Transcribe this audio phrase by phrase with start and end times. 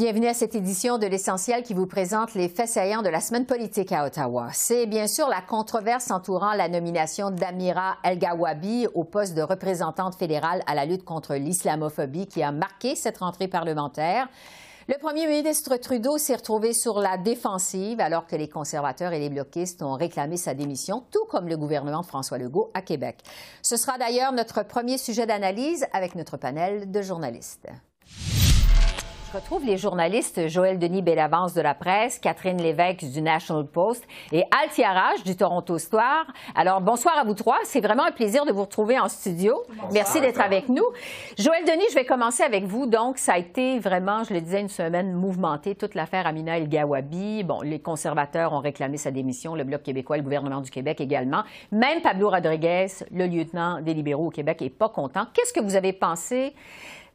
[0.00, 3.44] Bienvenue à cette édition de l'essentiel qui vous présente les faits saillants de la semaine
[3.44, 4.48] politique à Ottawa.
[4.54, 10.62] C'est bien sûr la controverse entourant la nomination d'Amira El-Gawabi au poste de représentante fédérale
[10.66, 14.26] à la lutte contre l'islamophobie qui a marqué cette rentrée parlementaire.
[14.88, 19.28] Le premier ministre Trudeau s'est retrouvé sur la défensive alors que les conservateurs et les
[19.28, 23.18] bloquistes ont réclamé sa démission, tout comme le gouvernement François Legault à Québec.
[23.60, 27.68] Ce sera d'ailleurs notre premier sujet d'analyse avec notre panel de journalistes.
[29.30, 34.04] Je retrouve les journalistes Joël Denis Bellavance de la presse, Catherine Lévesque du National Post
[34.32, 36.26] et Altia Raj du Toronto Star.
[36.56, 37.58] Alors, bonsoir à vous trois.
[37.62, 39.62] C'est vraiment un plaisir de vous retrouver en studio.
[39.92, 40.82] Merci d'être avec nous.
[41.38, 42.86] Joël Denis, je vais commencer avec vous.
[42.86, 45.76] Donc, ça a été vraiment, je le disais, une semaine mouvementée.
[45.76, 47.44] Toute l'affaire Amina El-Gawabi.
[47.44, 51.44] Bon, les conservateurs ont réclamé sa démission, le Bloc québécois, le gouvernement du Québec également.
[51.70, 55.26] Même Pablo Rodriguez, le lieutenant des libéraux au Québec, est pas content.
[55.34, 56.52] Qu'est-ce que vous avez pensé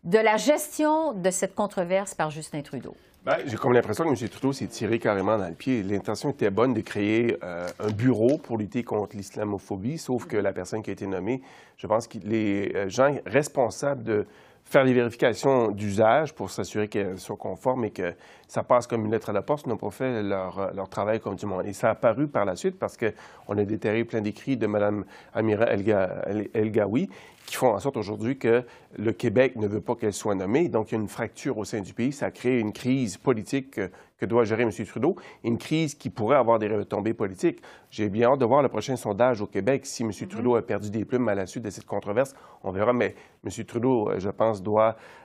[0.05, 2.95] de la gestion de cette controverse par Justin Trudeau?
[3.25, 4.29] Ben, J'ai comme l'impression que M.
[4.29, 5.81] Trudeau s'est tiré carrément dans le pied.
[5.81, 10.53] L'intention était bonne de créer euh, un bureau pour lutter contre l'islamophobie, sauf que la
[10.53, 11.41] personne qui a été nommée,
[11.77, 14.27] je pense que les euh, gens responsables de
[14.63, 18.13] faire les vérifications d'usage pour s'assurer qu'elles soient conformes et que
[18.47, 21.19] ça passe comme une lettre à la poste, n'ont pas fait leur, euh, leur, travail
[21.19, 21.65] comme du monde.
[21.65, 25.05] Et ça a apparu par la suite parce qu'on a déterré plein d'écrits de Mme
[25.33, 27.09] Amira El-Gawi
[27.45, 28.63] qui font en sorte aujourd'hui que
[28.97, 30.67] le Québec ne veut pas qu'elle soit nommée.
[30.67, 32.11] Donc, il y a une fracture au sein du pays.
[32.11, 34.71] Ça crée une crise politique que, que doit gérer M.
[34.71, 37.61] Trudeau, une crise qui pourrait avoir des retombées politiques.
[37.91, 39.85] J'ai bien hâte de voir le prochain sondage au Québec.
[39.85, 40.09] Si M.
[40.09, 40.27] Mm-hmm.
[40.27, 42.93] Trudeau a perdu des plumes à la suite de cette controverse, on verra.
[42.93, 43.65] Mais M.
[43.65, 44.95] Trudeau, je pense, doit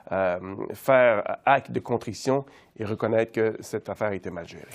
[0.73, 2.45] faire acte de contrition
[2.77, 4.65] et reconnaître que cette affaire a été mal gérée.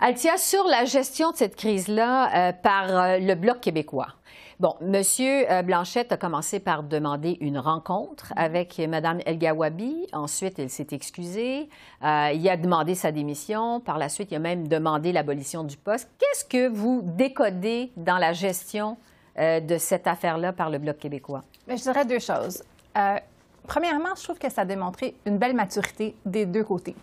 [0.00, 4.08] Altia, sur la gestion de cette crise-là euh, par euh, le Bloc québécois,
[4.58, 10.06] Bon, Monsieur euh, Blanchette a commencé par demander une rencontre avec Mme El Gawabi.
[10.14, 11.68] Ensuite, elle s'est excusée.
[12.02, 13.80] Euh, il a demandé sa démission.
[13.80, 16.08] Par la suite, il a même demandé l'abolition du poste.
[16.18, 18.96] Qu'est-ce que vous décodez dans la gestion
[19.38, 21.42] euh, de cette affaire-là par le Bloc québécois?
[21.68, 22.64] Mais je dirais deux choses.
[22.96, 23.18] Euh,
[23.66, 26.94] premièrement, je trouve que ça a démontré une belle maturité des deux côtés.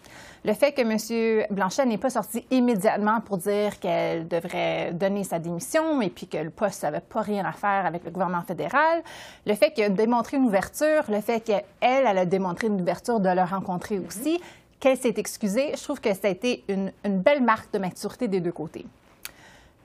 [0.46, 1.46] Le fait que M.
[1.51, 6.38] Blanchet n'est pas sorti immédiatement pour dire qu'elle devrait donner sa démission et puis que
[6.38, 9.03] le poste n'avait pas rien à faire avec le gouvernement fédéral,
[9.46, 13.19] le fait qu'il a démontré une ouverture, le fait qu'elle, elle a démontré une ouverture
[13.19, 14.41] de le rencontrer aussi,
[14.79, 18.28] qu'elle s'est excusée, je trouve que ça a été une, une belle marque de maturité
[18.28, 18.85] des deux côtés.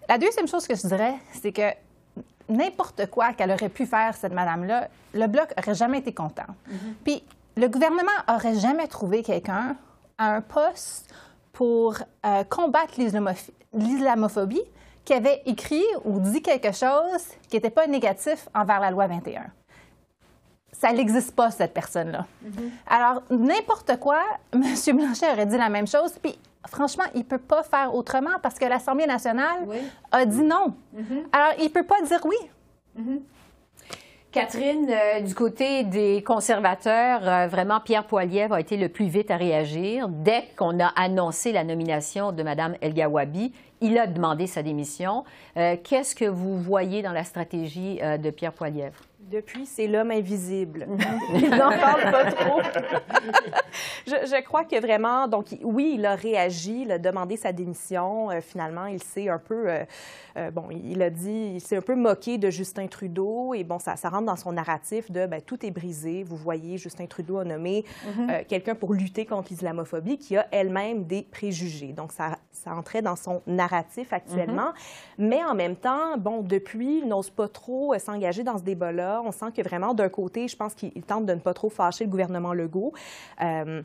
[0.09, 1.71] La deuxième chose que je dirais, c'est que
[2.49, 6.51] n'importe quoi qu'elle aurait pu faire, cette madame-là, le Bloc aurait jamais été content.
[6.67, 6.95] Mm -hmm.
[7.05, 7.23] Puis
[7.57, 9.77] le gouvernement aurait jamais trouvé quelqu'un
[10.17, 11.13] à un poste
[11.53, 12.95] pour euh, combattre
[13.73, 14.63] l'islamophobie
[15.05, 19.47] qui avait écrit ou dit quelque chose qui n'était pas négatif envers la loi 21.
[20.73, 22.27] Ça n'existe pas, cette personne-là.
[22.43, 22.71] Mm -hmm.
[22.97, 24.23] Alors, n'importe quoi,
[24.53, 24.97] M.
[24.97, 28.59] Blanchet aurait dit la même chose, puis franchement, il ne peut pas faire autrement parce
[28.59, 29.79] que l'Assemblée nationale oui.
[30.11, 30.75] a dit non.
[30.93, 31.23] Mm -hmm.
[31.33, 32.41] Alors, il ne peut pas dire oui.
[32.97, 33.21] Mm -hmm.
[34.31, 39.31] Catherine, euh, du côté des conservateurs, euh, vraiment, Pierre Poilievre a été le plus vite
[39.31, 40.07] à réagir.
[40.09, 45.25] Dès qu'on a annoncé la nomination de Mme El Gawabi, il a demandé sa démission.
[45.57, 49.01] Euh, Qu'est-ce que vous voyez dans la stratégie de Pierre Poilievre?
[49.31, 50.87] Depuis, c'est l'homme invisible.
[51.35, 52.63] il n'en parle pas trop.
[54.07, 58.31] je, je, crois que vraiment, donc oui, il a réagi, il a demandé sa démission.
[58.31, 59.85] Euh, finalement, il s'est un peu, euh,
[60.39, 63.79] euh, bon, il a dit, il s'est un peu moqué de Justin Trudeau et bon,
[63.79, 66.23] ça, ça rentre dans son narratif de ben, tout est brisé.
[66.23, 68.47] Vous voyez, Justin Trudeau a nommé mm -hmm.
[68.47, 71.93] quelqu'un pour lutter contre l'islamophobie qui a elle-même des préjugés.
[71.93, 74.71] Donc ça, ça entrait dans son narratif actuellement.
[74.71, 74.75] Mm
[75.19, 75.29] -hmm.
[75.31, 79.33] Mais en même temps, bon, depuis, il n'ose pas trop s'engager dans ce débat-là on
[79.33, 82.11] sent que vraiment, d'un côté, je pense qu'il tente de ne pas trop fâcher le
[82.11, 82.93] gouvernement Legault.
[83.43, 83.83] Euh,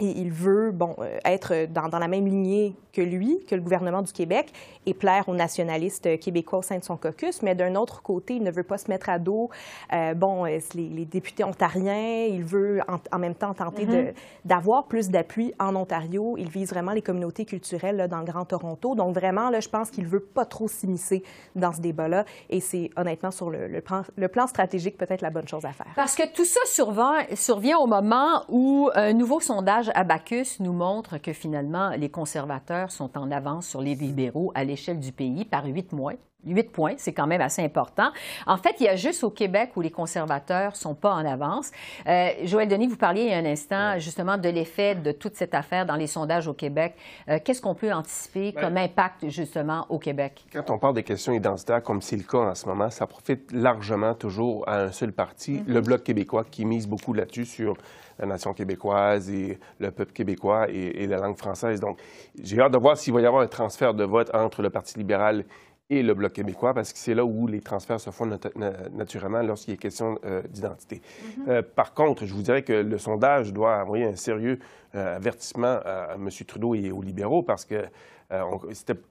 [0.00, 4.02] et il veut bon, être dans, dans, la même lignée que lui, que le gouvernement
[4.02, 4.52] du Québec,
[4.86, 7.42] et plaire aux nationalistes québécois au sein de son caucus.
[7.42, 9.50] Mais d'un autre côté, il ne veut pas se mettre à dos
[9.92, 12.24] euh, bon, les, les, députés ontariens.
[12.24, 14.14] Il veut en, en même temps tenter mm -hmm.
[14.44, 16.36] d'avoir plus d'appui en Ontario.
[16.38, 18.94] Il vise vraiment les communautés culturelles là, dans le Grand Toronto.
[18.94, 21.22] Donc vraiment, là, je pense qu'il ne veut pas trop s'immiscer
[21.54, 22.24] dans ce débat-là.
[22.48, 25.72] Et c'est honnêtement sur le, le, plan, le plan stratégique peut-être la bonne chose à
[25.72, 25.92] faire.
[25.96, 31.18] Parce que tout ça survient, survient au moment où un nouveau sondage Abacus nous montre
[31.18, 35.66] que finalement, les conservateurs sont en avance sur les libéraux à l'échelle du pays par
[35.66, 36.14] huit mois.
[36.46, 38.10] 8 points, c'est quand même assez important.
[38.46, 41.70] En fait, il y a juste au Québec où les conservateurs sont pas en avance.
[42.06, 45.34] Euh, Joël Denis, vous parliez il y a un instant justement de l'effet de toute
[45.36, 46.94] cette affaire dans les sondages au Québec.
[47.28, 50.44] Euh, Qu'est-ce qu'on peut anticiper Ben- comme impact justement au Québec?
[50.52, 53.52] Quand on parle des questions identitaires, comme c'est le cas en ce moment, ça profite
[53.52, 57.76] largement toujours à un seul parti, le Bloc québécois, qui mise beaucoup là-dessus sur
[58.18, 61.80] la nation québécoise et le peuple québécois et, et la langue française.
[61.80, 61.98] Donc,
[62.42, 64.98] j'ai hâte de voir s'il va y avoir un transfert de vote entre le Parti
[64.98, 65.44] libéral
[65.90, 68.88] et le Bloc québécois, parce que c'est là où les transferts se font nat- na-
[68.92, 71.02] naturellement lorsqu'il est question euh, d'identité.
[71.48, 74.58] Euh, par contre, je vous dirais que le sondage doit envoyer un sérieux
[74.94, 76.28] euh, avertissement à, à M.
[76.46, 77.84] Trudeau et aux libéraux, parce que
[78.32, 78.42] euh,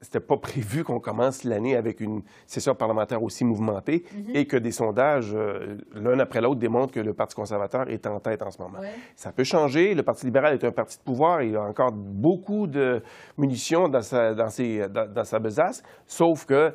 [0.02, 4.72] c'était pas prévu qu'on commence l'année avec une session parlementaire aussi mouvementée et que des
[4.72, 8.62] sondages, euh, l'un après l'autre, démontrent que le Parti conservateur est en tête en ce
[8.62, 8.80] moment.
[9.16, 9.94] Ça peut changer.
[9.94, 11.42] Le Parti libéral est un parti de pouvoir.
[11.42, 13.02] Il a encore beaucoup de
[13.38, 16.74] munitions dans sa, dans ses- dans- dans sa besace, sauf que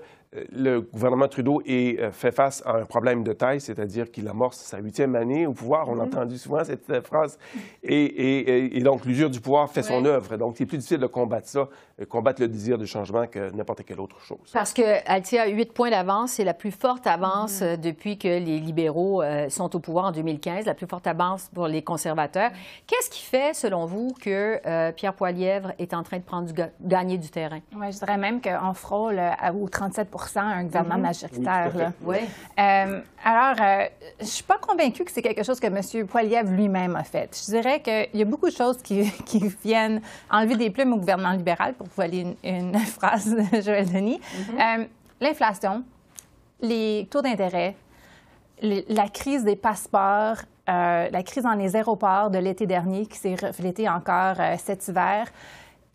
[0.52, 4.58] le gouvernement Trudeau est, euh, fait face à un problème de taille, c'est-à-dire qu'il amorce
[4.58, 5.88] sa huitième année au pouvoir.
[5.88, 7.38] On a entendu souvent cette phrase.
[7.82, 10.36] Et, et- et- et donc, l'usure du pouvoir fait son œuvre.
[10.36, 11.68] Donc, c'est plus difficile de combattre ça,
[12.00, 14.38] euh, combattre le désir de changement que n'importe quelle autre chose.
[14.52, 14.72] Parce
[15.22, 16.32] tient à 8 points d'avance.
[16.32, 20.66] C'est la plus forte avance euh, depuis que les libéraux sont au pouvoir en 2015,
[20.66, 22.50] la plus forte avance pour les conservateurs.
[22.86, 26.52] Qu'est-ce qui fait, selon vous, que euh, Pierre Poilièvre est en train de prendre du
[26.52, 27.60] ga- gagner du terrain?
[27.76, 31.72] Ouais, je dirais même qu'on frôle à- aux 37 un gouvernement majoritaire.
[32.02, 32.16] Oui,
[32.56, 32.86] là.
[32.86, 33.86] Euh, alors, euh,
[34.20, 36.06] je suis pas convaincue que c'est quelque chose que M.
[36.06, 37.30] Poiliev lui-même a fait.
[37.46, 40.00] Je dirais qu'il y a beaucoup de choses qui, qui viennent
[40.30, 44.20] enlever des plumes au gouvernement libéral, pour voler une, une phrase de Joël Denis.
[44.58, 44.84] Euh,
[45.20, 45.84] L'inflation,
[46.60, 47.76] les taux d'intérêt,
[48.60, 50.38] la crise des passeports,
[50.68, 54.88] euh, la crise dans les aéroports de l'été dernier qui s'est reflétée encore euh, cet
[54.88, 55.26] hiver.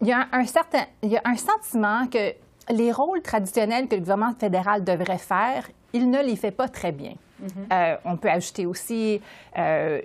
[0.01, 2.33] Il y, a un, certain, il y a un sentiment que
[2.69, 6.91] les rôles traditionnels que le gouvernement fédéral devrait faire, il ne les fait pas très
[6.91, 7.13] bien.
[7.71, 9.21] Euh, on peut ajouter aussi
[9.57, 10.01] euh,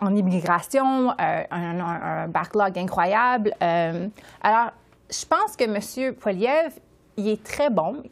[0.00, 3.54] en immigration euh, un, backlog incroyable.
[3.60, 4.70] Alors,
[5.10, 6.14] je pense que M.
[6.14, 6.78] Poiliev,
[7.16, 8.02] il est très bon,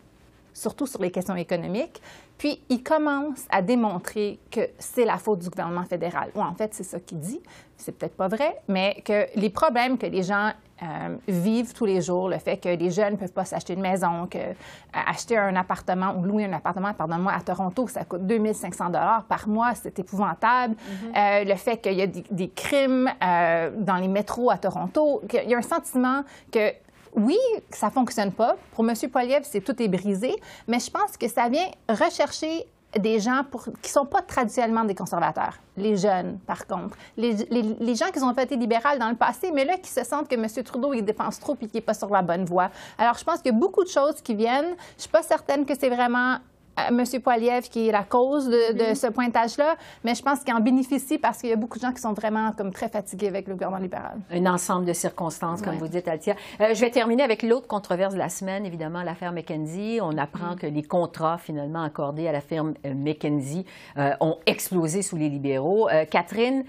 [0.52, 2.02] surtout sur les questions économiques.
[2.38, 6.31] Puis, il commence à démontrer que c'est la faute du gouvernement fédéral.
[6.34, 7.40] Ou en fait, c'est ça qu'il dit.
[7.78, 10.52] C'est peut-être pas vrai, mais que les problèmes que les gens
[10.82, 13.81] euh, vivent tous les jours, le fait que les jeunes ne peuvent pas s'acheter une
[13.81, 14.52] maison, que euh,
[14.93, 19.49] acheter un appartement ou louer un appartement, pardonne-moi, à Toronto, ça coûte 2500 dollars par
[19.49, 20.75] mois, c'est épouvantable.
[21.17, 25.49] Euh, le fait qu'il y a des, des crimes dans les métros à Toronto, qu'il
[25.49, 26.73] y a un sentiment que
[27.14, 27.38] oui,
[27.70, 28.56] ça fonctionne pas.
[28.73, 28.94] Pour M.
[29.11, 30.37] Poliev, c'est tout est brisé,
[30.69, 32.67] mais je pense que ça vient rechercher
[32.98, 33.42] des gens
[33.82, 35.58] qui sont pas traditionnellement des conservateurs.
[35.76, 36.96] Les jeunes, par contre.
[37.16, 40.02] Les, les- les gens qui ont voté libéral dans le passé, mais là, qui se
[40.04, 40.46] sentent que M.
[40.64, 42.70] Trudeau, il dépense trop et qu'il n'est pas sur la bonne voie.
[42.96, 44.74] Alors, je pense qu'il y a beaucoup de choses qui viennent.
[44.96, 46.36] Je suis pas certaine que c'est vraiment
[46.76, 47.02] M.
[47.23, 51.19] Poiliev qui est la cause de, de ce pointage-là, mais je pense qu'il en bénéficie
[51.19, 53.55] parce qu'il y a beaucoup de gens qui sont vraiment comme très fatigués avec le
[53.55, 54.19] gouvernement libéral.
[54.31, 55.78] Un ensemble de circonstances, comme Ouais.
[55.78, 56.34] vous dites, Altia.
[56.61, 59.99] Euh, je vais terminer avec l'autre controverse de la semaine, évidemment, l'affaire McKenzie.
[60.02, 63.64] On apprend que les contrats finalement accordés à la firme euh, McKenzie
[63.96, 65.88] euh, ont explosé sous les libéraux.
[65.88, 66.64] Euh, Catherine,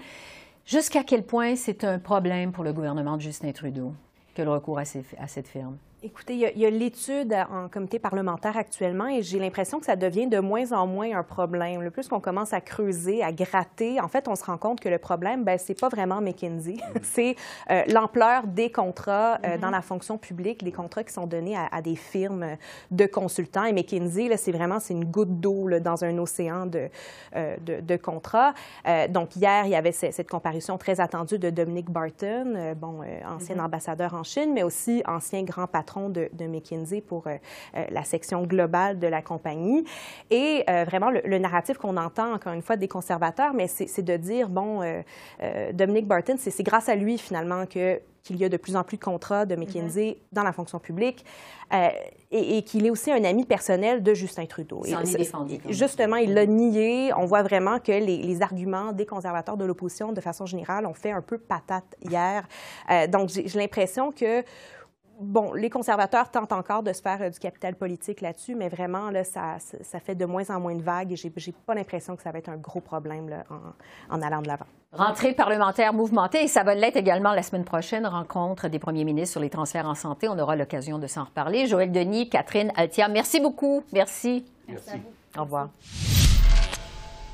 [0.66, 3.92] jusqu'à quel point c'est un problème pour le gouvernement de Justin Trudeau
[4.34, 5.76] que le recours à, ces- à cette firme?
[6.00, 10.28] Écoutez, il y a- l'étude en comité parlementaire actuellement et j'ai l'impression que ça devient
[10.28, 11.82] de moins en moins un problème.
[11.82, 14.88] Le plus qu'on commence à creuser, à gratter, en fait, on se rend compte que
[14.88, 17.34] le problème, ben, c'est pas vraiment McKinsey, c'est
[17.72, 21.66] euh, l'ampleur des contrats euh, dans la fonction publique, des contrats qui sont donnés à,
[21.72, 22.46] à des firmes
[22.92, 23.64] de consultants.
[23.64, 26.88] Et McKinsey, c'est vraiment c'est une goutte d'eau dans un océan de,
[27.34, 28.54] euh, de, de contrats.
[29.10, 33.58] Donc hier, il y avait ce- cette comparution très attendue de Dominic Barton, bon, ancien
[33.58, 37.36] ambassadeur en Chine, mais aussi ancien grand patron de, de McKinsey pour euh,
[37.76, 39.84] euh, la section globale de la compagnie.
[40.30, 44.02] Et euh, vraiment, le, le narratif qu'on entend, encore une fois, des conservateurs, mais c'est
[44.02, 44.80] de dire, bon,
[45.72, 48.98] Dominic Barton, c'est grâce à lui, finalement, que qu'il y a de plus en plus
[48.98, 51.24] de contrats de McKinsey dans la fonction publique
[51.72, 51.88] euh,
[52.30, 54.82] et, et qu'il est aussi un ami personnel de Justin Trudeau.
[54.84, 55.58] Et est défendu.
[55.70, 57.10] Justement, il l'a nié.
[57.16, 60.94] On voit vraiment que les, les arguments des conservateurs de l'opposition, de façon générale, ont
[60.94, 62.46] fait un peu patate hier.
[62.90, 64.42] Euh, donc, j'ai l'impression que
[65.20, 69.10] Bon, les conservateurs tentent encore de se faire euh, du capital politique là-dessus, mais vraiment,
[69.10, 69.58] là, ça,
[70.00, 72.48] fait de moins en moins de vagues et j'ai pas l'impression que ça va être
[72.48, 74.66] un gros problème là, en, en allant de l'avant.
[74.92, 79.32] Rentrée parlementaire mouvementée, et ça va l'être également la semaine prochaine, rencontre des premiers ministres
[79.32, 80.28] sur les transferts en santé.
[80.28, 81.66] On aura l'occasion de s'en reparler.
[81.66, 83.82] Joël Denis, Catherine Altia, merci beaucoup.
[83.92, 84.46] Merci.
[84.66, 84.96] Merci.
[85.36, 85.68] Au revoir.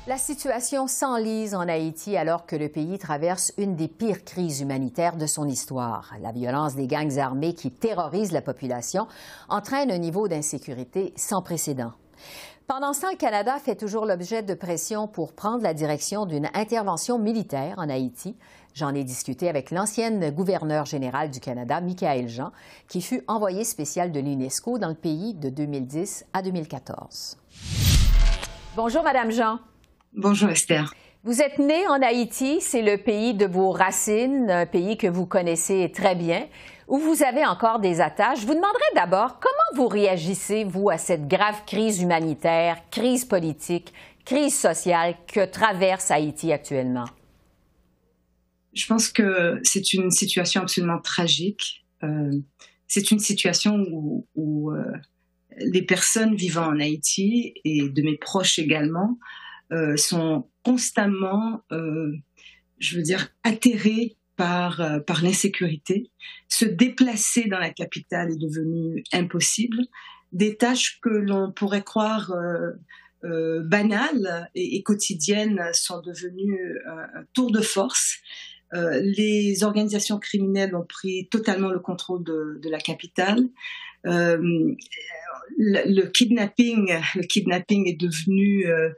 [0.07, 5.17] La situation s'enlise en Haïti alors que le pays traverse une des pires crises humanitaires
[5.17, 6.13] de son histoire.
[6.21, 9.07] La violence des gangs armés qui terrorisent la population
[9.49, 11.91] entraîne un niveau d'insécurité sans précédent.
[12.67, 16.49] Pendant ce temps, le Canada fait toujours l'objet de pression pour prendre la direction d'une
[16.53, 18.35] intervention militaire en Haïti.
[18.75, 22.51] J'en ai discuté avec l'ancienne gouverneure générale du Canada, Michael Jean,
[22.87, 27.37] qui fut envoyé spécial de l'UNESCO dans le pays de 2010 à 2014.
[28.75, 29.57] Bonjour, Madame Jean.
[30.17, 30.93] Bonjour Esther.
[31.25, 35.25] Vous êtes née en Haïti, c'est le pays de vos racines, un pays que vous
[35.25, 36.47] connaissez très bien,
[36.87, 38.39] où vous avez encore des attaches.
[38.39, 43.91] Je vous demanderai d'abord comment vous réagissez, vous, à cette grave crise humanitaire, crise politique,
[44.23, 47.05] crise sociale que traverse Haïti actuellement?
[48.71, 51.85] Je pense que c'est une situation absolument tragique.
[52.03, 52.31] Euh,
[52.87, 53.83] c'est une situation
[54.35, 54.81] où, euh,
[55.57, 59.17] les personnes vivant en Haïti et de mes proches également
[59.71, 62.11] euh, sont constamment, euh,
[62.77, 66.11] je veux dire, atterrés par, euh, par l'insécurité.
[66.49, 69.77] Se déplacer dans la capitale est devenu impossible.
[70.33, 72.31] Des tâches que l'on pourrait croire
[73.23, 78.17] banales et, quotidiennes sont devenues un, tour de force.
[78.73, 83.47] les organisations criminelles ont pris totalement le contrôle de, la capitale.
[85.57, 88.89] Le, kidnapping, le kidnapping est devenu euh,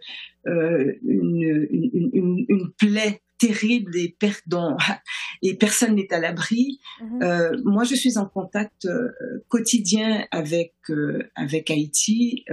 [0.47, 3.95] euh, une, une, une, plaie terrible
[5.41, 6.79] et, personne n'est à l'abri.
[7.01, 7.21] Mhm.
[7.21, 8.87] euh, moi, je suis en contact
[9.47, 10.73] quotidien avec
[11.35, 12.45] avec Haïti.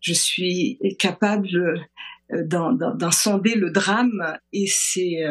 [0.00, 1.48] je suis capable
[2.30, 5.24] d'en sonder le drame et c'est,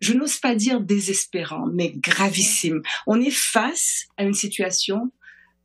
[0.00, 2.82] je n'ose pas dire désespérant, mais gravissime.
[3.06, 5.10] On est face à une situation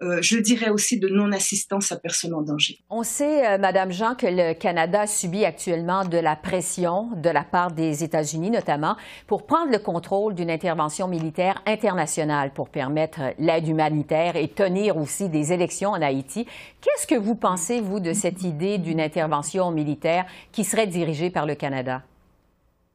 [0.02, 2.78] euh, je dirais aussi de non-assistance à personne en danger.
[2.90, 7.44] On sait, euh, Madame Jean, que le Canada subit actuellement de la pression de la
[7.44, 13.68] part des États-Unis, notamment, pour prendre le contrôle d'une intervention militaire internationale pour permettre l'aide
[13.68, 16.46] humanitaire et tenir aussi des élections en Haïti.
[16.82, 21.46] Qu'est-ce que vous pensez, vous, de cette idée d'une intervention militaire qui serait dirigée par
[21.46, 22.04] le Canada?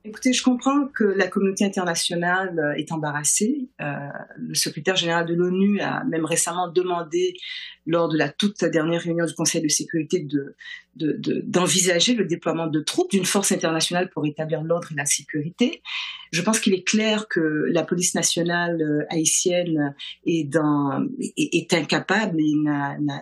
[0.05, 3.69] Écoutez, je comprends que la communauté internationale euh, est embarrassée.
[3.81, 7.37] Euh, le secrétaire général de l'ONU a même récemment demandé,
[7.87, 10.57] lors de la toute dernière réunion du Conseil de sécurité, de
[10.95, 15.83] d'envisager le déploiement de troupes d'une force internationale pour établir l'ordre et la sécurité.
[16.33, 19.95] Je pense qu'il est clair que la police nationale euh, haïtienne
[20.25, 21.07] est, dans,
[21.37, 22.55] est, incapable et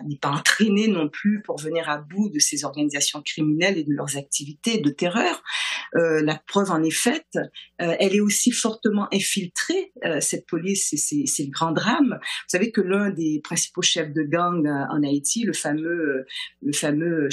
[0.05, 3.91] n'est pas entraînée non plus pour venir à bout de ces organisations criminelles et de
[3.91, 5.43] leurs activités de terreur.
[5.95, 7.37] Euh, la preuve en est faite.
[7.81, 12.17] Euh, elle est aussi fortement infiltrée, cette police, c'est le grand drame.
[12.21, 16.25] Vous savez que l'un des principaux chefs de gang en Haïti, le fameux,
[16.61, 17.29] le fameux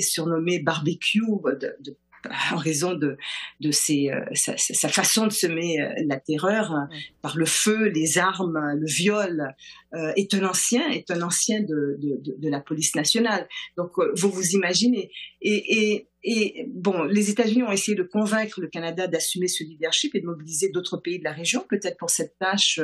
[0.00, 1.22] surnommé Barbecue,
[1.60, 1.96] de,
[2.52, 3.16] en raison de,
[3.60, 6.74] de ses, euh, sa, sa, façon de semer euh, la terreur
[7.22, 9.54] par le feu, les armes, le viol,
[9.94, 13.48] euh, est un ancien, est un ancien de, de, de la police nationale.
[13.76, 15.10] Donc vous vous imaginez.
[15.40, 20.14] Et, et, et bon, les États-Unis ont essayé de convaincre le Canada d'assumer ce leadership
[20.14, 22.80] et de mobiliser d'autres pays de la région, peut-être pour cette tâche,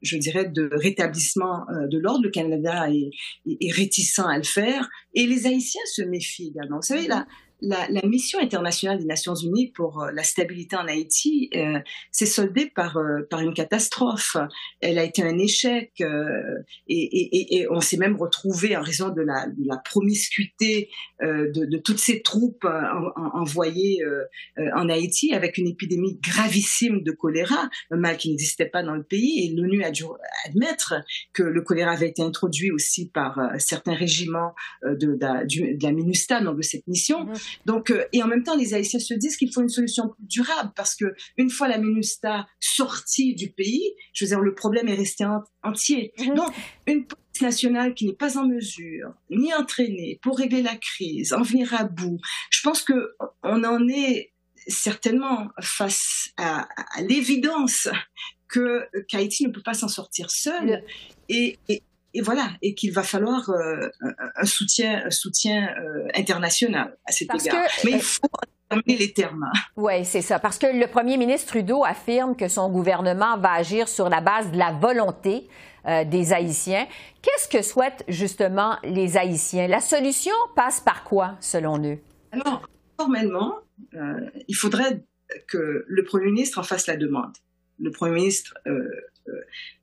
[0.00, 2.24] je dirais, de rétablissement de l'ordre.
[2.24, 3.10] Le Canada est,
[3.46, 4.88] est, réticent à le faire.
[5.14, 6.76] Et les Haïtiens se méfient également.
[6.76, 7.26] Vous savez, là,
[7.62, 11.78] la, la, mission internationale des Nations Unies pour euh, la stabilité en Haïti euh,
[12.10, 14.36] s'est soldée par, euh, par une catastrophe.
[14.80, 16.24] Elle a été un échec euh,
[16.88, 20.90] et, et, et, on s'est même retrouvé en raison de la, de la promiscuité
[21.20, 22.66] de, de, toutes ces troupes
[23.34, 24.02] envoyées
[24.74, 29.02] en Haïti avec une épidémie gravissime de choléra, un mal qui n'existait pas dans le
[29.02, 30.04] pays et l'ONU a dû
[30.46, 30.94] admettre
[31.34, 36.56] que le choléra avait été introduit aussi par certains régiments de, de, la MINUSTA, donc
[36.56, 37.28] de cette mission.
[37.66, 40.26] Donc, euh, et en même temps, les Haïtiens se disent qu'il faut une solution plus
[40.26, 44.88] durable parce que une fois la MINUSTA sortie du pays, je veux dire, le problème
[44.88, 45.24] est resté
[45.62, 46.12] entier.
[46.18, 46.34] Mhm.
[46.34, 46.52] Donc,
[46.86, 51.42] une police nationale qui n'est pas en mesure ni entraînée pour régler la crise, en
[51.42, 52.18] venir à bout,
[52.50, 54.32] je pense que on en est
[54.66, 56.68] certainement face à,
[57.00, 57.88] l'évidence
[58.48, 60.84] que qu'Haïti ne peut pas s'en sortir seul.
[61.28, 61.82] Et, et,
[62.14, 63.88] et voilà, et qu'il va falloir euh,
[64.36, 67.66] un, soutien, un soutien euh, international à cet égard.
[67.84, 68.28] Mais il euh, faut
[68.86, 69.50] les termes.
[69.76, 70.38] Oui, c'est ça.
[70.38, 74.50] Parce que le premier ministre Trudeau affirme que son gouvernement va agir sur la base
[74.52, 75.48] de la volonté
[76.06, 76.86] des Haïtiens.
[77.22, 79.66] Qu'est-ce que souhaitent justement les Haïtiens?
[79.66, 81.98] La solution passe par quoi, selon eux?
[82.32, 83.54] Alors, formellement,
[84.46, 85.02] il faudrait
[85.48, 87.32] que le premier ministre en fasse la demande.
[87.78, 88.88] Le premier ministre euh,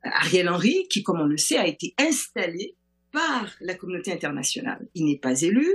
[0.04, 2.76] Ariel Henry, qui, comme on le sait, a été installé
[3.12, 4.88] par la communauté internationale.
[4.94, 5.68] Il n'est pas élu.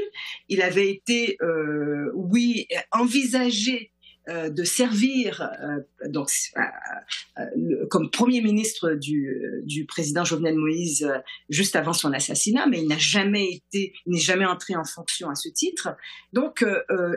[0.48, 3.92] Il avait été, euh, oui, envisagé
[4.28, 11.10] euh, de servir euh, euh, comme premier ministre du, du président Jovenel Moïse
[11.48, 15.28] juste avant son assassinat, mais il n'a jamais été, il n'est jamais entré en fonction
[15.28, 15.96] à ce titre.
[16.32, 16.64] Donc,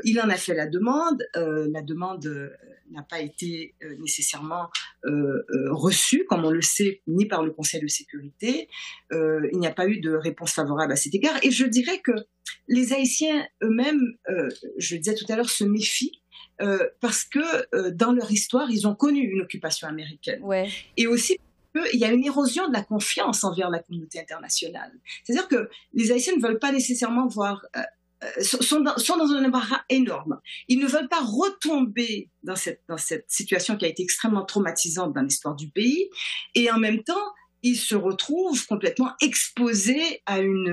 [0.04, 1.24] il en a fait la demande.
[1.36, 2.52] la demande
[2.96, 4.70] n'a pas été nécessairement
[5.04, 8.70] reçue, comme on le sait, ni par le Conseil de sécurité.
[9.12, 11.38] il n'y a pas eu de réponse favorable à cet égard.
[11.44, 12.14] Et je dirais que
[12.68, 14.18] les Haïtiens eux-mêmes,
[14.78, 16.22] je le disais tout à l'heure, se méfient
[16.62, 17.40] euh, parce que
[17.75, 20.42] euh, dans leur histoire, ils ont connu une occupation américaine.
[20.42, 20.70] Ouais.
[20.98, 21.40] Et aussi
[21.94, 24.94] il y a une érosion de la confiance envers la communauté internationale.
[25.25, 27.84] C'est-à-dire que les Haïtiens ne veulent pas nécessairement voir, euh, euh
[28.41, 30.39] sont, dans, sont, dans, un embarras énorme.
[30.67, 35.13] Ils ne veulent pas retomber dans cette, dans cette situation qui a été extrêmement traumatisante
[35.13, 36.10] dans l'histoire du pays.
[36.55, 37.27] Et en même temps,
[37.63, 40.69] ils se retrouvent complètement exposés à une,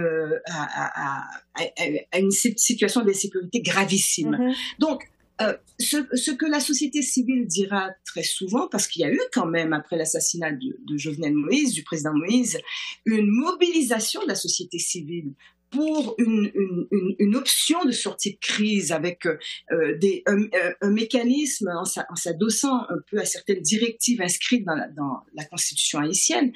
[0.47, 1.65] à, à, à,
[2.13, 4.37] à une situation d'insécurité gravissime.
[4.37, 4.55] Mm -hmm.
[4.79, 5.01] Donc,
[5.41, 9.21] euh, ce, ce, que la société civile dira très souvent, parce qu'il y a eu
[9.33, 12.59] quand même, après l'assassinat de, de Jovenel Moïse, du président Moïse,
[13.07, 15.33] une mobilisation de la société civile
[15.73, 20.45] pour une, une, une, option de sortie de crise avec euh, des, un,
[20.83, 25.99] un, mécanisme en s'adossant un peu à certaines directives inscrites dans la, dans la constitution
[25.99, 26.53] haïtienne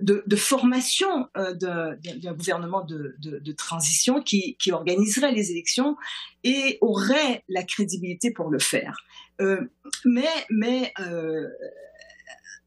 [0.00, 5.96] de, de, formation euh, d'un gouvernement de, de, de, transition qui, qui, organiserait les élections
[6.44, 8.96] et aurait la crédibilité pour le faire.
[9.40, 9.60] Euh,
[10.04, 11.48] mais mais euh,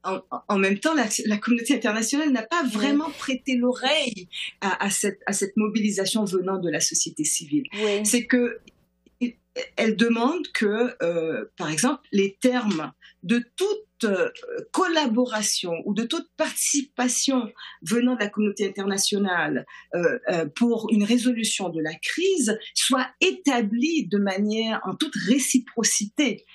[0.03, 4.27] en, en, même temps, la, la communauté internationale n'a pas vraiment prêté l'oreille
[4.61, 7.63] à, à, cette, à cette mobilisation venant de la société civile.
[7.73, 8.05] Oui.
[8.05, 8.59] C'est que
[9.75, 14.29] elle demande que, euh, par exemple, les termes de toute euh,
[14.71, 21.69] collaboration ou de toute participation venant de la communauté internationale euh, euh, pour une résolution
[21.69, 26.45] de la crise soient établis de manière en toute réciprocité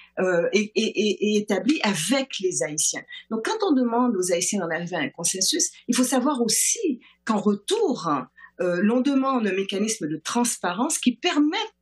[0.53, 3.03] et, et, établis avec les Haïtiens.
[3.31, 7.01] Donc, quand on demande aux Haïtiens d'en arriver à un consensus, il faut savoir aussi
[7.25, 8.09] qu'en retour,
[8.61, 11.74] l'on demande un mécanisme de transparence qui permette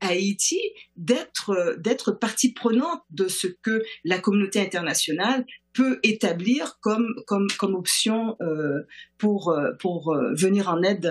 [0.00, 0.60] Haïti
[0.96, 7.14] d'être partie prenante de ce que la communauté internationale peut établir comme
[7.60, 8.82] option euh,
[9.18, 11.10] pour pour venir en aide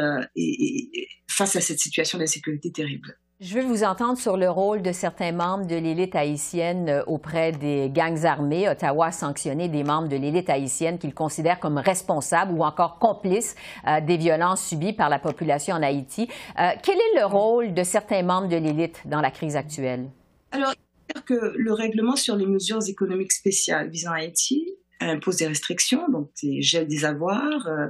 [1.30, 3.17] face à cette situation d'insécurité terrible.
[3.43, 7.89] Je veux vous entendre sur le rôle de certains membres de l'élite haïtienne auprès des
[7.89, 8.69] gangs armés.
[8.69, 13.56] Ottawa a sanctionné des membres de l'élite haïtienne qu'il considère comme responsables ou encore complices
[13.88, 16.30] euh, des violences subies par la population en Haïti.
[16.60, 20.06] Euh, quel est le rôle de certains membres de l'élite dans la crise actuelle?
[20.51, 20.75] Alors,
[21.25, 24.67] que le règlement sur les mesures économiques spéciales visant Haïti
[25.10, 27.88] impose des restrictions, donc des gels des avoirs, euh,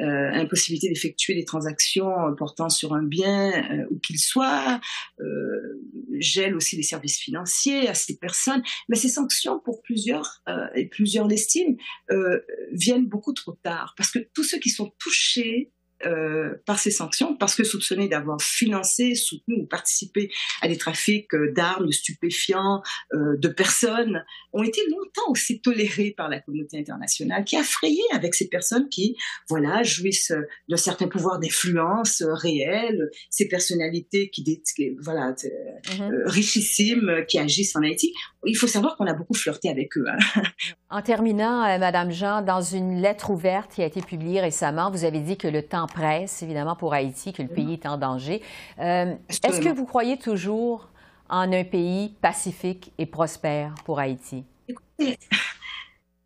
[0.00, 4.80] euh, impossibilité d'effectuer des transactions portant sur un bien euh, où qu'il soit,
[5.20, 5.82] euh,
[6.18, 8.62] gel aussi des services financiers à ces personnes.
[8.88, 11.76] Mais ces sanctions, pour plusieurs, euh, et plusieurs l'estiment,
[12.10, 12.40] euh,
[12.72, 15.72] viennent beaucoup trop tard, parce que tous ceux qui sont touchés
[16.06, 20.30] euh, par ces sanctions parce que soupçonnés d'avoir financé, soutenu ou participé
[20.62, 22.82] à des trafics euh, d'armes, de stupéfiants,
[23.14, 28.00] euh, de personnes, ont été longtemps aussi tolérés par la communauté internationale, qui a frayé
[28.12, 29.16] avec ces personnes qui,
[29.48, 30.32] voilà, jouissent
[30.68, 36.28] d'un certain pouvoir d'influence réel, ces personnalités qui, qui voilà, mm-hmm.
[36.30, 38.14] richissimes, qui agissent en Haïti.
[38.46, 40.06] Il faut savoir qu'on a beaucoup flirté avec eux.
[40.08, 40.42] Hein.
[40.90, 45.20] En terminant, Madame Jean, dans une lettre ouverte qui a été publiée récemment, vous avez
[45.20, 48.40] dit que le temps presse, évidemment, pour Haïti, que le pays est en danger.
[48.78, 50.90] Euh, Est-ce que vous croyez toujours
[51.28, 54.44] en un pays pacifique et prospère pour Haïti?
[54.68, 55.18] Écoutez,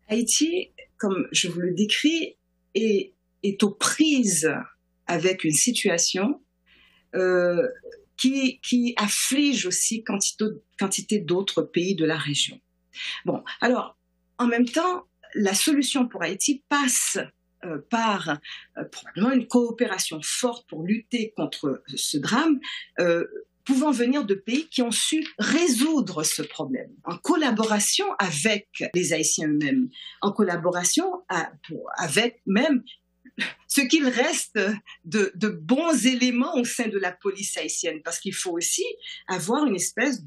[0.07, 2.35] Haïti, comme je vous le décris,
[2.75, 4.53] est, est aux prises
[5.07, 6.41] avec une situation
[7.15, 7.67] euh,
[8.17, 10.45] qui, qui afflige aussi quantité,
[10.79, 12.59] quantité d'autres pays de la région.
[13.25, 13.97] Bon, alors,
[14.37, 15.03] en même temps,
[15.35, 17.17] la solution pour Haïti passe
[17.65, 18.39] euh, par
[18.77, 22.59] euh, probablement une coopération forte pour lutter contre ce drame,
[22.99, 23.25] euh,
[23.63, 29.47] pouvant venir de pays qui ont su résoudre ce problème, en collaboration avec les Haïtiens
[29.47, 29.89] eux-mêmes,
[30.21, 31.23] en collaboration
[31.97, 32.83] avec même
[33.67, 34.59] ce qu'il reste
[35.05, 38.85] de, de, bons éléments au sein de la police haïtienne, parce qu'il faut aussi
[39.27, 40.23] avoir une espèce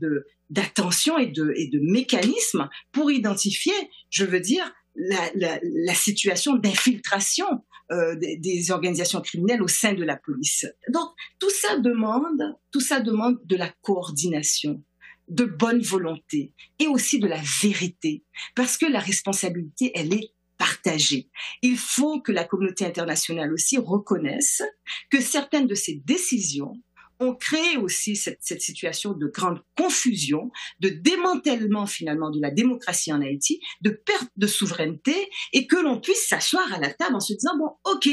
[0.51, 3.75] d'attention et de, et de mécanisme pour identifier,
[4.11, 7.47] je veux dire, la, la, la situation d'infiltration
[7.93, 10.67] euh, des, des, organisations criminelles au sein de la police.
[10.93, 14.83] Donc tout ça demande, tout ça demande de la coordination,
[15.29, 21.29] de bonne volonté et aussi de la vérité, parce que la responsabilité, elle est partagé.
[21.63, 24.63] Il faut que la communauté internationale aussi reconnaisse
[25.11, 26.73] que certaines de ces décisions
[27.21, 30.51] ont créé aussi cette, situation de grande confusion,
[30.81, 35.15] de démantèlement finalement de la démocratie en Haïti, de perte de souveraineté,
[35.53, 38.09] et que l'on puisse s'asseoir à la table en se disant bon, ok,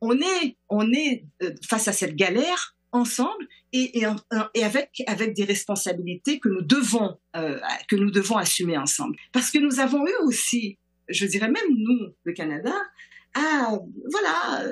[0.00, 4.04] on est on est euh, face à cette galère ensemble et,
[4.62, 9.58] avec avec des responsabilités que nous devons euh, que nous devons assumer ensemble, parce que
[9.58, 12.74] nous avons eu aussi, je dirais même nous, le Canada,
[13.34, 13.76] à
[14.10, 14.30] voilà.
[14.30, 14.62] À,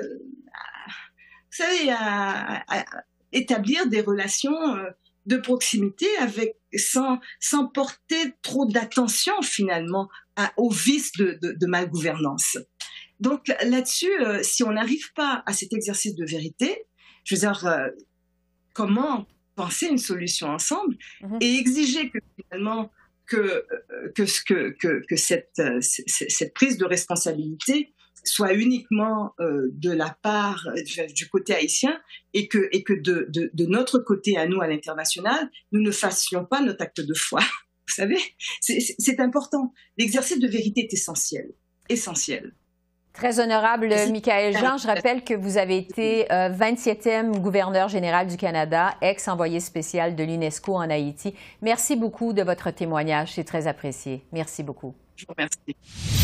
[1.55, 2.85] vous savez, à, à,
[3.33, 4.89] établir des relations euh,
[5.25, 11.65] de proximité avec sans sans porter trop d'attention finalement à, aux vices de, de, de
[11.67, 12.57] malgouvernance.
[13.19, 16.85] Donc là-dessus, euh, si on n'arrive pas à cet exercice de vérité,
[17.23, 17.87] je veux dire, euh,
[18.73, 21.37] comment penser une solution ensemble -hmm.
[21.41, 22.91] et exiger que finalement
[23.25, 23.65] que
[24.15, 25.61] que que que, que cette,
[26.37, 27.93] cette prise de responsabilité
[28.23, 30.67] soit uniquement euh, de la part
[31.13, 31.99] du côté haïtien
[32.33, 35.91] et que, et que de, de, de notre côté à nous, à l'international, nous ne
[35.91, 37.39] fassions pas notre acte de foi.
[37.87, 38.17] Vous savez,
[38.61, 39.73] c'est important.
[39.97, 41.51] L'exercice de vérité est essentiel.
[41.89, 42.53] Essentiel.
[43.13, 48.37] Très honorable Michael Jean, je rappelle que vous avez été euh, 27e gouverneur général du
[48.37, 51.35] Canada, ex-envoyé spécial de l'UNESCO en Haïti.
[51.61, 54.23] Merci beaucoup de votre témoignage, c'est très apprécié.
[54.31, 54.95] Merci beaucoup.
[55.15, 56.22] Je vous remercie.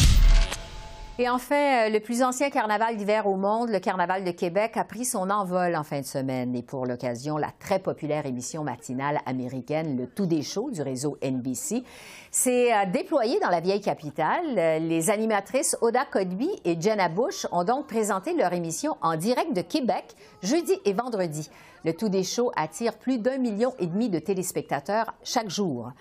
[1.22, 5.04] Et enfin, le plus ancien carnaval d'hiver au monde, le Carnaval de Québec, a pris
[5.04, 6.56] son envol en fin de semaine.
[6.56, 11.18] Et pour l'occasion, la très populaire émission matinale américaine, le Tout des Shows du réseau
[11.22, 11.84] NBC,
[12.32, 14.56] s'est déployée dans la vieille capitale.
[14.56, 19.62] Les animatrices Oda Codby et Jenna Bush ont donc présenté leur émission en direct de
[19.62, 20.06] Québec
[20.42, 21.50] jeudi et vendredi.
[21.84, 25.92] Le Tout des Shows attire plus d'un million et demi de téléspectateurs chaque jour.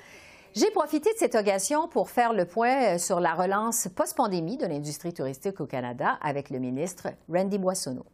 [0.59, 5.15] J'ai profité de cette occasion pour faire le point sur la relance post-pandémie de l'industrie
[5.15, 8.05] touristique au Canada avec le ministre Randy Boissonneau.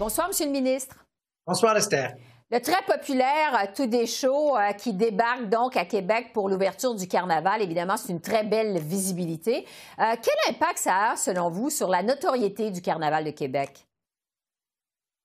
[0.00, 0.96] Bonsoir, Monsieur le ministre.
[1.46, 2.14] Bonsoir, Esther.
[2.50, 7.06] Le très populaire Tout des shows euh, qui débarque donc à Québec pour l'ouverture du
[7.06, 9.64] carnaval, évidemment, c'est une très belle visibilité.
[10.00, 13.86] Euh, quel impact ça a, selon vous, sur la notoriété du carnaval de Québec?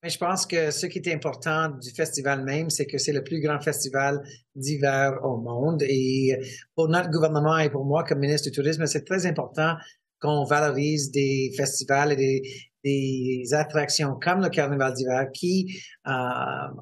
[0.04, 3.24] Mais je pense que ce qui est important du festival même, c'est que c'est le
[3.24, 4.22] plus grand festival
[4.56, 5.82] d'hiver au monde.
[5.88, 6.38] Et
[6.76, 9.76] pour notre gouvernement et pour moi comme ministre du Tourisme, c'est très important
[10.20, 12.42] qu'on valorise des festivals et des,
[12.84, 16.12] des attractions comme le Carnaval d'hiver qui euh,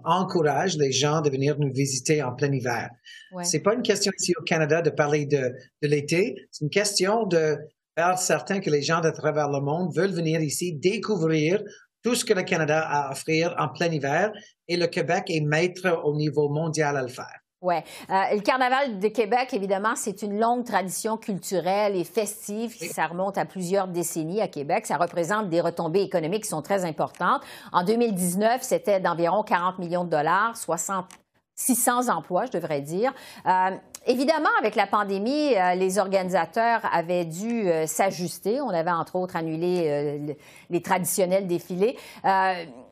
[0.03, 2.89] encouragent les gens de venir nous visiter en plein hiver.
[3.33, 3.43] Ouais.
[3.43, 7.25] C'est pas une question ici au Canada de parler de, de l'été, c'est une question
[7.25, 7.57] de
[7.97, 11.63] faire certain que les gens de travers le monde veulent venir ici découvrir
[12.05, 14.31] tout ce que le Canada a à offrir en plein hiver
[14.67, 17.39] et le Québec est maître au niveau mondial à le faire.
[17.61, 17.73] Oui.
[18.11, 22.75] Euh, le Carnaval de Québec, évidemment, c'est une longue tradition culturelle et festive.
[22.75, 24.85] qui Ça remonte à plusieurs décennies à Québec.
[24.85, 27.41] Ça représente des retombées économiques qui sont très importantes.
[27.73, 31.07] En 2019, c'était d'environ 40 millions de dollars, 60
[31.55, 33.13] 600 emplois, je devrais dire.
[33.45, 33.71] Euh,
[34.05, 38.61] évidemment, avec la pandémie, euh, les organisateurs avaient dû euh, s'ajuster.
[38.61, 40.35] On avait, entre autres, annulé
[40.69, 41.97] les traditionnels défilés.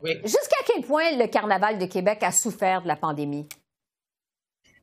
[0.02, 0.12] Oui.
[0.24, 3.48] Jusqu'à quel point le Carnaval de Québec a souffert de la pandémie?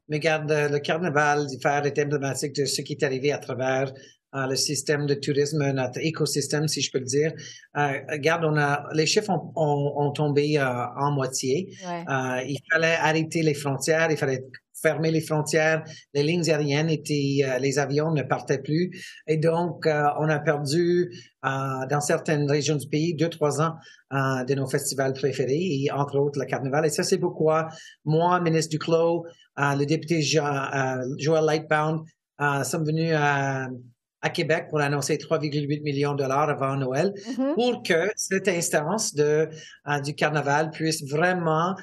[0.09, 3.93] Mais regarde, le Carnaval d'hiver est emblématique de ce qui est arrivé à travers
[4.33, 7.33] le système de tourisme, notre écosystème, si je peux le dire.
[7.77, 11.75] Uh, regarde, on a, les chiffres ont, ont, ont tombé uh, en moitié.
[11.87, 12.47] Ouais.
[12.47, 14.45] il fallait arrêter les frontières, il fallait
[14.83, 18.91] fermer les frontières, les lignes aériennes étaient, les avions ne partaient plus,
[19.27, 21.13] et donc on a perdu
[21.43, 23.75] dans certaines régions du pays deux trois ans
[24.11, 26.87] de nos festivals préférés, et entre autres le Carnaval.
[26.87, 27.69] Et ça, c'est pourquoi
[28.07, 29.27] moi, ministre Duclos,
[29.59, 32.01] le député Joël Lightbound,
[32.65, 33.69] sommes venus à
[34.23, 37.55] à Québec pour annoncer 3,8 millions de dollars avant Noël mm -hmm.
[37.55, 39.49] pour que cette instance de,
[39.87, 41.75] uh, du carnaval puisse vraiment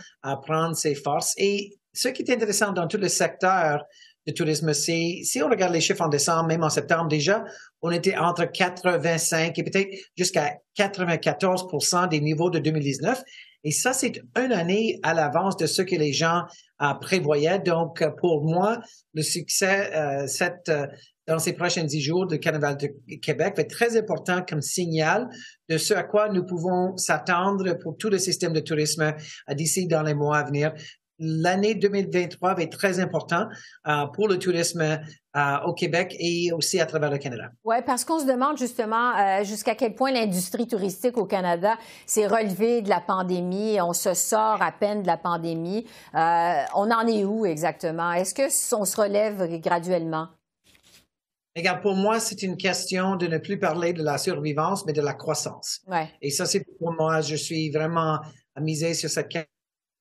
[0.47, 1.33] prendre ses forces.
[1.37, 1.55] Et
[1.93, 3.83] ce qui est intéressant dans tout le secteur
[4.27, 7.43] du tourisme, c'est si on regarde les chiffres en décembre, même en septembre déjà,
[7.81, 11.65] on était entre 85 et peut-être jusqu'à 94
[12.09, 13.21] des niveaux de 2019.
[13.63, 16.43] Et ça, c'est une année à l'avance de ce que les gens
[16.81, 17.59] euh, prévoyaient.
[17.59, 18.79] Donc, pour moi,
[19.13, 20.71] le succès, euh, cette,
[21.27, 25.29] dans ces prochains dix jours de Carnaval de Québec va être très important comme signal
[25.69, 29.13] de ce à quoi nous pouvons s'attendre pour tout le système de tourisme
[29.51, 30.73] d'ici dans les mois à venir.
[31.19, 33.47] L'année 2023 va être très important
[33.87, 37.49] euh, pour le tourisme euh, au Québec et aussi à travers le Canada.
[37.63, 42.27] Oui, parce qu'on se demande justement euh, jusqu'à quel point l'industrie touristique au Canada s'est
[42.27, 43.81] relevée de la pandémie.
[43.81, 45.87] On se sort à peine de la pandémie.
[46.13, 48.11] on en est où exactement?
[48.11, 50.27] Est-ce qu'on se relève graduellement?
[51.57, 55.01] Regarde, pour moi, c'est une question de ne plus parler de la survivance, mais de
[55.01, 55.81] la croissance.
[55.87, 56.07] Ouais.
[56.21, 58.19] Et ça, c'est pour moi, je suis vraiment
[58.53, 59.29] amusé sur cette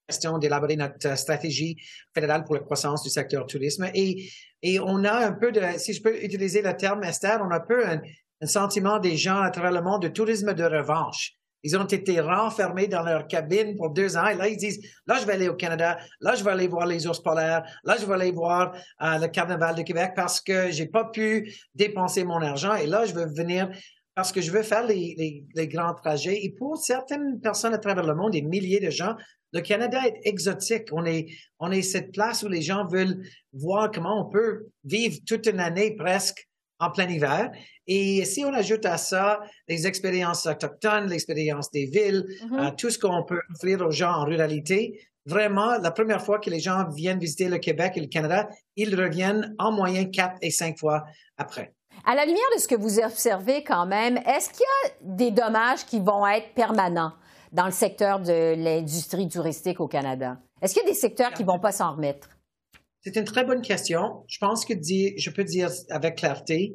[0.06, 1.78] question d'élaborer notre stratégie
[2.14, 3.88] fédérale pour la croissance du secteur tourisme.
[3.94, 7.50] Et, et on a un peu de, si je peux utiliser le terme Esther, on
[7.50, 8.02] a un peu un,
[8.42, 11.32] un sentiment des gens à travers le monde de tourisme de revanche.
[11.62, 15.18] Ils ont été renfermés dans leur cabine pour deux ans et là, ils disent, là,
[15.20, 18.06] je vais aller au Canada, là, je vais aller voir les ours polaires, là, je
[18.06, 22.40] vais aller voir euh, le Carnaval de Québec parce que j'ai pas pu dépenser mon
[22.40, 23.70] argent et là, je veux venir
[24.14, 26.42] parce que je veux faire les, les, les, grands trajets.
[26.42, 29.14] Et pour certaines personnes à travers le monde, des milliers de gens,
[29.52, 30.88] le Canada est exotique.
[30.92, 31.26] On est,
[31.58, 35.60] on est cette place où les gens veulent voir comment on peut vivre toute une
[35.60, 36.45] année presque
[36.78, 37.50] en plein hiver.
[37.86, 42.58] Et si on ajoute à ça les expériences autochtones, l'expérience des villes, Mhm.
[42.58, 46.50] euh, tout ce qu'on peut offrir aux gens en ruralité, vraiment, la première fois que
[46.50, 50.50] les gens viennent visiter le Québec et le Canada, ils reviennent en moyenne quatre et
[50.50, 51.04] cinq fois
[51.36, 51.72] après.
[52.04, 55.30] À la lumière de ce que vous observez quand même, est-ce qu'il y a des
[55.30, 57.12] dommages qui vont être permanents
[57.52, 60.36] dans le secteur de l'industrie touristique au Canada?
[60.60, 62.28] Est-ce qu'il y a des secteurs qui ne vont pas s'en remettre?
[63.06, 64.24] C'est une très bonne question.
[64.26, 66.74] Je pense que dire, je peux dire avec clarté,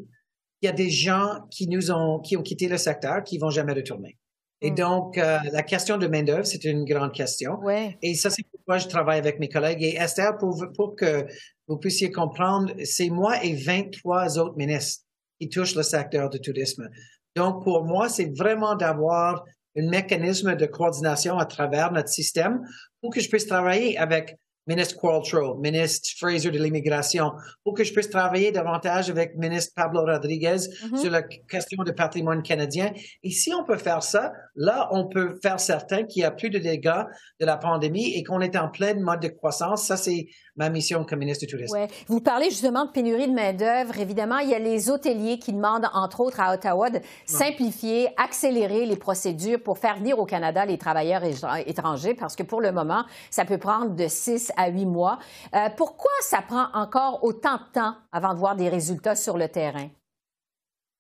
[0.62, 3.50] il y a des gens qui nous ont, qui ont quitté le secteur, qui vont
[3.50, 4.17] jamais retourner.
[4.62, 4.76] Et Mm.
[4.76, 7.60] donc, euh, la question de main d'œuvre, c'est une grande question.
[8.02, 9.84] Et ça, c'est pourquoi je travaille avec mes collègues.
[9.84, 11.28] Et Esther, pour, pour que
[11.67, 15.04] vous puissiez comprendre, c'est moi et 23 autres ministres
[15.38, 16.88] qui touchent le secteur du tourisme.
[17.36, 19.44] Donc, pour moi, c'est vraiment d'avoir
[19.76, 22.62] un mécanisme de coordination à travers notre système
[23.02, 24.38] pour que je puisse travailler avec
[24.71, 27.25] ministre Qualtrough, ministre Fraser de l'immigration,
[27.63, 30.57] pour que je puisse travailler davantage avec ministre Pablo Rodriguez
[30.91, 30.97] Mhm.
[31.01, 31.21] sur la
[31.53, 32.88] question du patrimoine canadien.
[33.23, 36.49] Et si on peut faire ça, là, on peut faire certain qu'il y a plus
[36.49, 37.03] de dégâts
[37.39, 39.84] de la pandémie et qu'on est en plein mode de croissance.
[39.84, 41.75] Ça, c'est ma mission comme ministre du Tourisme.
[41.75, 41.88] Ouais.
[42.07, 43.97] Vous parlez justement de pénurie de main-d'œuvre.
[43.99, 48.86] Évidemment, il y a les hôteliers qui demandent, entre autres à Ottawa, de simplifier, accélérer
[48.86, 52.71] les procédures pour faire venir au Canada les travailleurs étra- étrangers, parce que pour le
[52.71, 55.19] moment, ça peut prendre de six à huit mois.
[55.56, 59.47] Euh, pourquoi ça prend encore autant de temps avant de voir des résultats sur le
[59.47, 59.89] terrain?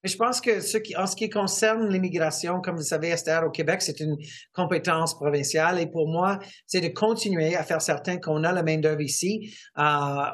[0.03, 3.51] Je pense que ce qui, en ce qui concerne l'immigration, comme vous savez, Esther, au
[3.51, 4.17] Québec, c'est une
[4.51, 5.79] compétence provinciale.
[5.79, 9.83] Et pour moi, c'est de continuer à faire certain qu'on a la main-d'œuvre ici, euh,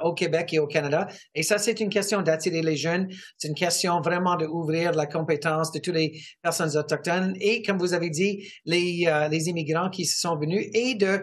[0.04, 1.08] au Québec et au Canada.
[1.36, 3.10] Et ça, c'est une question d'attirer les jeunes.
[3.38, 7.36] C'est une question vraiment d'ouvrir la compétence de toutes les personnes autochtones.
[7.42, 11.22] Et comme vous avez dit, les, euh, les immigrants qui sont venus et de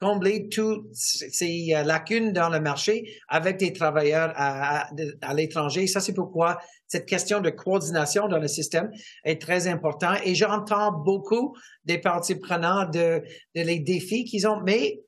[0.00, 5.86] combler toutes ces euh, lacunes dans le marché avec des travailleurs à, à, à l'étranger.
[5.86, 8.90] Ça, c'est pourquoi cette question de coordination dans le système
[9.24, 10.14] est très important.
[10.24, 13.22] Et j'entends beaucoup des parties prenantes de,
[13.54, 15.00] de les défis qu'ils ont, mais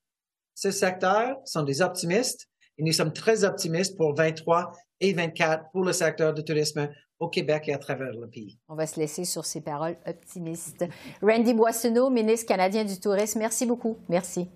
[0.55, 5.85] ce secteur sont des optimistes et nous sommes très optimistes pour 23 et 24 pour
[5.85, 8.59] le secteur du tourisme au Québec et à travers le pays.
[8.69, 10.85] On va se laisser sur ces paroles optimistes.
[11.23, 13.97] Randy Boissonneau, ministre canadien du Tourisme, merci beaucoup.
[14.09, 14.49] Merci.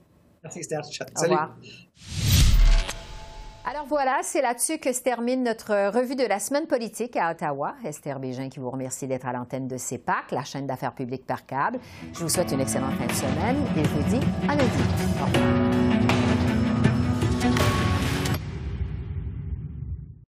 [0.55, 0.61] Merci.
[0.75, 1.33] Au Salut.
[1.33, 1.57] revoir.
[3.69, 7.75] Alors voilà, c'est là-dessus que se termine notre revue de la semaine politique à Ottawa.
[7.85, 11.47] Esther Bégin qui vous remercie d'être à l'antenne de CEPAC, la chaîne d'affaires publiques par
[11.47, 11.81] câble.
[12.13, 14.83] Je vous souhaite une excellente fin de semaine et je vous dis à lundi.
[15.21, 15.76] Au revoir.